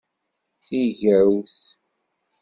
[0.65, 1.55] Tigawt!